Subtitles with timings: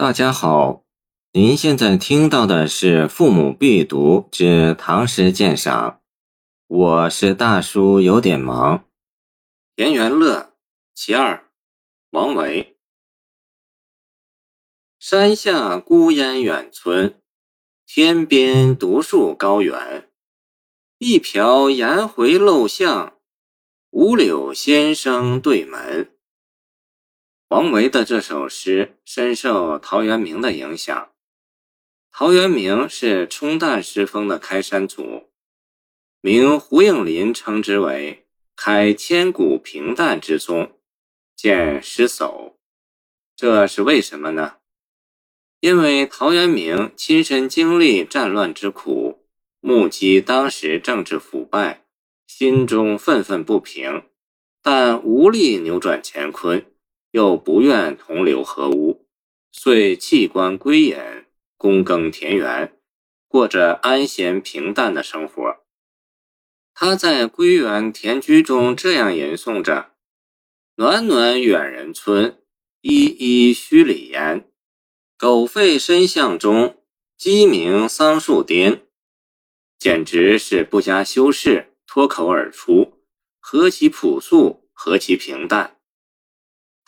[0.00, 0.84] 大家好，
[1.32, 5.90] 您现在听到的是《父母必读之唐诗鉴赏》，
[6.68, 8.84] 我是大叔，有点忙。
[9.74, 10.54] 田园乐
[10.94, 11.50] 其二，
[12.10, 12.76] 王维。
[15.00, 17.20] 山下孤烟远村，
[17.84, 20.08] 天边独树高原。
[20.98, 23.18] 一瓢颜回陋巷，
[23.90, 26.16] 五柳先生对门。
[27.48, 31.12] 王维的这首诗深受陶渊明的影响。
[32.12, 35.30] 陶渊明是冲淡诗风的开山祖，
[36.20, 40.78] 明胡应麟称之为“开千古平淡之宗”，
[41.34, 42.52] 见诗叟。
[43.34, 44.56] 这是为什么呢？
[45.60, 49.24] 因为陶渊明亲身经历战乱之苦，
[49.60, 51.86] 目击当时政治腐败，
[52.26, 54.02] 心中愤愤不平，
[54.62, 56.66] 但无力扭转乾坤。
[57.10, 59.06] 又不愿同流合污，
[59.50, 60.96] 遂弃官归隐，
[61.58, 62.78] 躬耕田园，
[63.26, 65.56] 过着安闲平淡的生活。
[66.74, 69.94] 他在归园田居中这样吟诵着
[70.76, 72.40] ：“暖暖远人村，
[72.82, 74.48] 依依墟里烟。
[75.16, 76.82] 狗吠深巷中，
[77.16, 78.82] 鸡鸣桑树颠。”
[79.78, 83.00] 简直是不加修饰，脱口而出，
[83.40, 85.77] 何其朴素，何其平淡。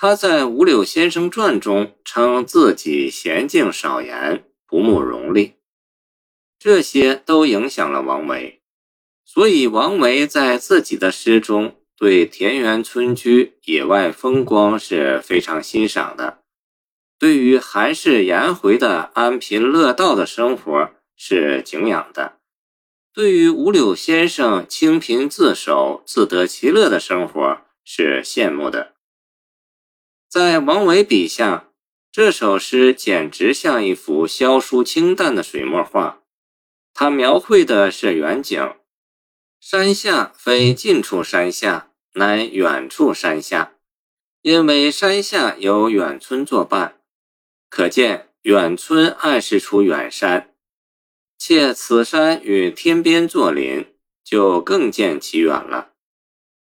[0.00, 5.54] 他在《五柳先生传》中称自己娴静少言，不慕荣利，
[6.56, 8.62] 这些都影响了王维，
[9.24, 16.42] 所以王维在自己的诗中对田园村居、野外风光是非常欣赏的，
[17.18, 22.38] 对于韩氏颜回的安贫乐道的生活是敬仰的，
[23.12, 28.94] 对于五柳先生清贫自守、自得其乐的生活是羡慕的。
[30.28, 31.70] 在王维笔下，
[32.12, 36.22] 这首诗简直像一幅萧疏清淡的水墨画。
[36.92, 38.74] 他描绘的是远景，
[39.58, 43.76] 山下非近处山下，乃远处山下。
[44.42, 47.00] 因为山下有远村作伴，
[47.70, 50.54] 可见远村暗示出远山。
[51.38, 55.92] 且此山与天边作邻，就更见其远了。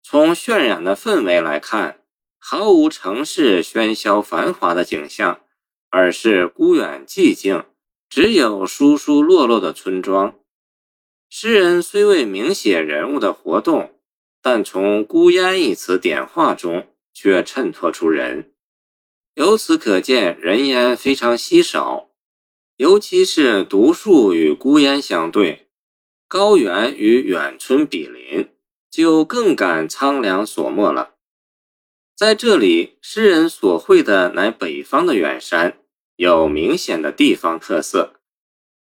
[0.02, 2.02] 从渲染的氛围来看。
[2.50, 5.42] 毫无城市喧嚣繁华的景象，
[5.90, 7.62] 而是孤远寂静，
[8.08, 10.34] 只有疏疏落落的村庄。
[11.28, 14.00] 诗人虽未明写人物的活动，
[14.40, 18.54] 但从“孤烟”一词点化中却衬托出人。
[19.34, 22.08] 由此可见，人烟非常稀少，
[22.78, 25.68] 尤其是独树与孤烟相对，
[26.26, 28.48] 高原与远村比邻，
[28.90, 31.16] 就更感苍凉索寞了。
[32.18, 35.78] 在这里，诗人所绘的乃北方的远山，
[36.16, 38.14] 有明显的地方特色。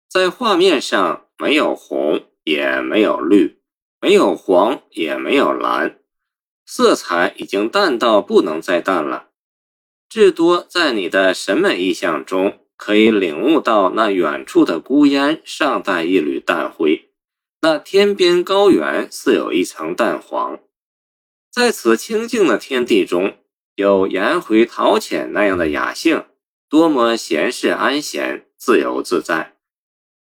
[0.09, 3.59] 在画面上，没有红，也没有绿，
[4.01, 5.99] 没有黄，也没有蓝，
[6.65, 9.29] 色彩已经淡到不能再淡了。
[10.09, 17.11] 至多在你的审美意象中，可以领悟到那远处的孤烟尚带一缕淡灰，
[17.61, 20.59] 那天边高原似有一层淡黄。
[21.57, 23.39] 在此清静的天地中，
[23.77, 26.27] 有颜回陶潜那样的雅兴，
[26.69, 29.55] 多么闲适安闲、自由自在。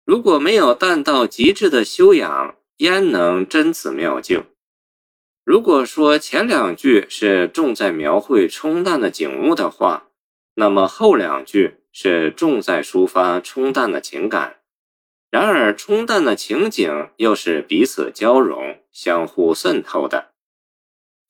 [0.06, 4.46] 如果没有淡到极致的修养，焉能真此妙境？
[5.44, 10.08] 如果说前两句是重在描绘冲淡的景物的话，
[10.54, 14.60] 那么后两句是重在抒发冲淡的情感。
[15.30, 20.29] 然而，冲淡的情景又是彼此交融、相互渗透的。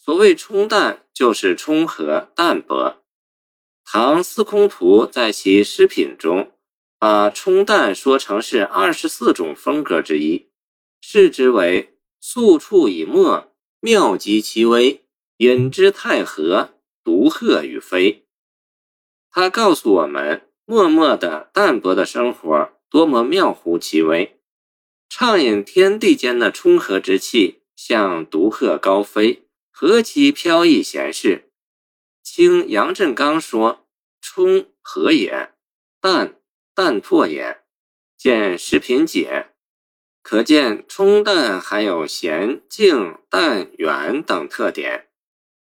[0.03, 3.03] 所谓冲淡，就是冲和淡泊。
[3.85, 6.53] 唐司空图在其诗品中，
[6.99, 10.49] 把冲淡说成是二十四种风格之一，
[11.03, 15.05] 视之为素处以墨，妙极其微，
[15.37, 16.71] 引之太和，
[17.05, 18.25] 独鹤与飞。
[19.31, 24.41] 他告诉我们，默默的、淡泊的生活多么妙乎其微，
[25.11, 29.47] 畅饮天地间的冲和之气，像独鹤高飞。
[29.83, 31.51] 何其飘逸闲适！
[32.23, 33.89] 清杨振刚说
[34.21, 35.55] ：“冲和也，
[36.03, 36.39] 淡
[36.75, 37.63] 淡拓也。”
[38.15, 39.47] 见《食品解》，
[40.23, 45.09] 可见冲淡含有闲静、淡远等特点。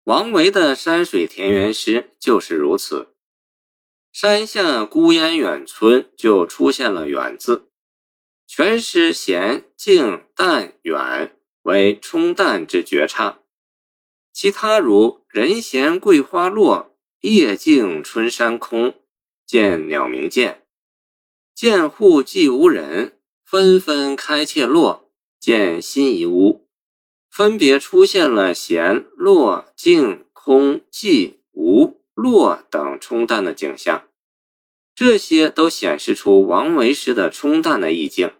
[0.03, 3.15] 王维的山水田园诗就是如此。
[4.11, 7.69] 山下孤烟远村就出现了“远”字，
[8.45, 13.39] 全诗闲静淡远为冲淡之绝唱。
[14.33, 18.95] 其他如“人闲桂花落，夜静春山空”，
[19.45, 20.63] 见鸟鸣涧。
[21.53, 25.11] 见户寂无人，纷纷开妾落。
[25.39, 26.69] 见新一屋，
[27.29, 34.07] 分别出现了闲、落、静、空、寂、无、落等冲淡的景象。
[34.95, 38.31] 这些都显示出王维诗的冲淡的意境。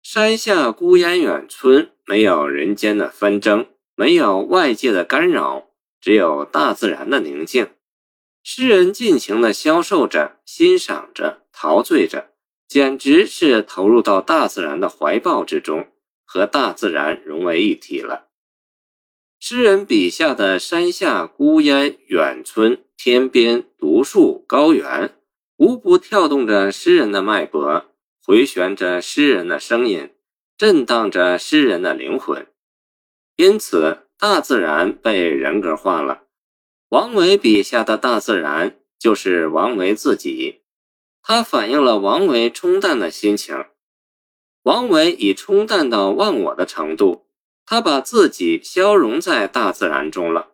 [0.00, 5.70] 山下孤烟远村，没有人间的纷争，没有外界的干扰，
[6.00, 7.68] 只有大自然的宁静。
[8.42, 12.30] 诗人尽情地消受着，欣赏着，陶醉着，
[12.68, 15.88] 简直是投入到大自然的怀抱之中，
[16.24, 18.28] 和大自然融为一体了。
[19.40, 25.14] 诗人笔下的山下孤烟远村、天边独树高原，
[25.56, 27.84] 无不跳动着诗人的脉搏，
[28.24, 30.10] 回旋着诗人的声音，
[30.56, 32.46] 震荡着诗人的灵魂。
[33.36, 36.22] 因此，大自然被人格化了。
[36.90, 40.62] 王维笔下的大自然就是王维自己，
[41.22, 43.64] 它反映了王维冲淡的心情。
[44.62, 47.26] 王维已冲淡到忘我的程度，
[47.66, 50.52] 他把自己消融在大自然中了。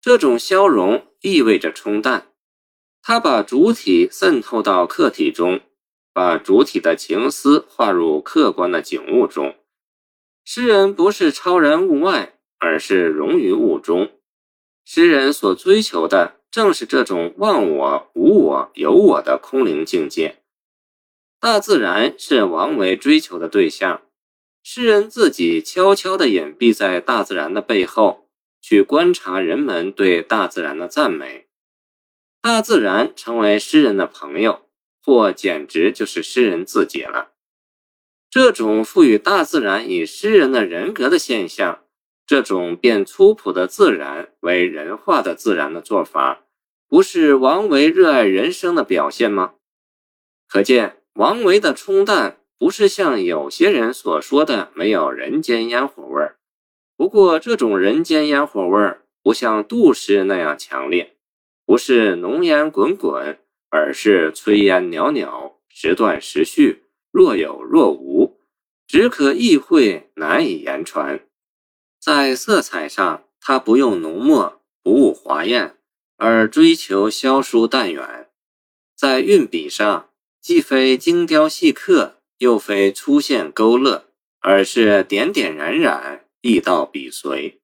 [0.00, 2.32] 这种消融意味着冲淡，
[3.00, 5.60] 他把主体渗透到客体中，
[6.12, 9.54] 把主体的情思化入客观的景物中。
[10.44, 14.10] 诗人不是超然物外，而是融于物中。
[14.84, 20.42] 诗人所追求的正是这种忘我、无我、有我的空灵境界。
[21.38, 24.02] 大自然是王维追求的对象，
[24.62, 28.28] 诗人自己悄悄地隐蔽在大自然的背后，
[28.60, 31.48] 去观察人们对大自然的赞美。
[32.40, 34.68] 大自然成为诗人的朋友，
[35.02, 37.31] 或简直就是诗人自己了。
[38.32, 41.80] 这种赋予大自然以诗人的人格的现象。
[42.26, 46.44] 这种变粗朴的自然为人化的自然的做法，
[46.88, 49.52] 不是王维热爱人生的表现吗？
[50.48, 56.36] 可见王维的冲淡不是像有些人所说的没有人间烟火味儿。
[56.96, 61.16] 不过这种人间烟火味儿不像杜诗那样强烈，
[61.66, 63.38] 不是浓烟滚滚，
[63.68, 66.81] 而是炊烟袅袅，时断时续，
[67.12, 68.40] 若有若无，
[68.86, 71.20] 只可意会，难以言传。
[72.00, 75.76] 在色彩上，他不用浓墨，不务华艳，
[76.16, 78.26] 而追求消疏淡远；
[78.96, 80.08] 在运笔上，
[80.40, 84.06] 既非精雕细刻，又非粗线勾勒，
[84.40, 87.60] 而是点点染染，意到笔随；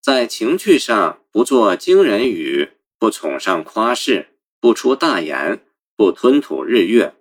[0.00, 4.28] 在情趣上，不作惊人语，不崇尚夸饰，
[4.60, 5.66] 不出大言，
[5.96, 7.12] 不吞吐日月，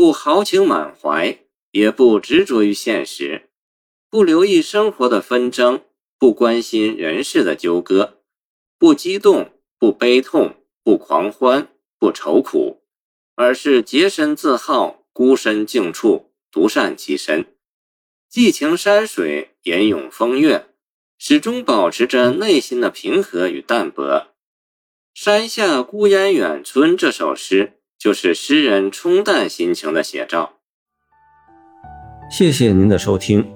[0.00, 1.40] 不豪情满怀，
[1.72, 3.50] 也不执着于现实，
[4.08, 5.82] 不留意生活的纷争。
[6.18, 8.22] 不关心人事的纠葛，
[8.78, 11.68] 不激动，不悲痛，不狂欢，
[11.98, 12.80] 不愁苦，
[13.34, 17.54] 而是洁身自好，孤身静处，独善其身，
[18.26, 20.70] 寄情山水，吟咏风月，
[21.18, 24.28] 始终保持着内心的平和与淡泊。
[25.12, 30.54] 山下孤烟远村这首诗，就是诗人冲淡心情的写照。
[32.30, 33.46] 谢谢您的收听。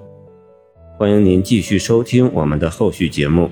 [0.99, 3.49] 欢迎您继续收听我们的后续节目。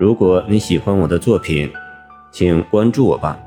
[0.00, 1.72] 如果你喜欢我的作品，
[2.32, 3.40] 请关注我吧。